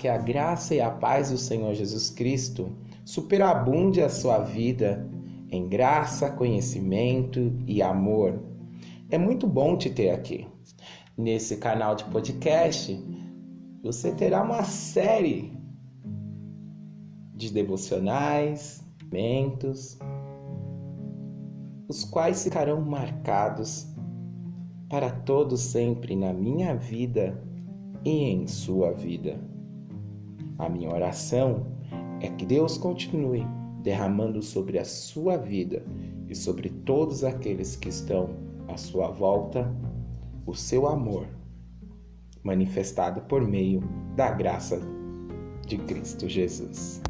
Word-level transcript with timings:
que 0.00 0.08
a 0.08 0.16
graça 0.16 0.74
e 0.74 0.80
a 0.80 0.90
paz 0.90 1.30
do 1.30 1.36
Senhor 1.36 1.74
Jesus 1.74 2.08
Cristo 2.08 2.74
superabunde 3.04 4.00
a 4.00 4.08
sua 4.08 4.38
vida 4.38 5.06
em 5.50 5.68
graça, 5.68 6.30
conhecimento 6.30 7.52
e 7.66 7.82
amor. 7.82 8.42
É 9.10 9.18
muito 9.18 9.46
bom 9.46 9.76
te 9.76 9.90
ter 9.90 10.08
aqui. 10.08 10.48
Nesse 11.18 11.58
canal 11.58 11.94
de 11.94 12.04
podcast, 12.04 12.98
você 13.82 14.10
terá 14.12 14.42
uma 14.42 14.62
série 14.64 15.52
de 17.34 17.52
devocionais, 17.52 18.82
momentos, 19.04 19.98
os 21.90 22.04
quais 22.04 22.42
ficarão 22.42 22.80
marcados 22.80 23.86
para 24.88 25.10
todo 25.10 25.58
sempre 25.58 26.16
na 26.16 26.32
minha 26.32 26.74
vida 26.74 27.38
e 28.02 28.24
em 28.30 28.46
sua 28.46 28.92
vida. 28.92 29.59
A 30.60 30.68
minha 30.68 30.90
oração 30.90 31.66
é 32.20 32.28
que 32.28 32.44
Deus 32.44 32.76
continue 32.76 33.46
derramando 33.82 34.42
sobre 34.42 34.78
a 34.78 34.84
sua 34.84 35.38
vida 35.38 35.82
e 36.28 36.34
sobre 36.34 36.68
todos 36.68 37.24
aqueles 37.24 37.76
que 37.76 37.88
estão 37.88 38.28
à 38.68 38.76
sua 38.76 39.08
volta 39.08 39.74
o 40.46 40.54
seu 40.54 40.86
amor, 40.86 41.26
manifestado 42.42 43.22
por 43.22 43.40
meio 43.40 43.82
da 44.14 44.30
graça 44.30 44.80
de 45.66 45.78
Cristo 45.78 46.28
Jesus. 46.28 47.00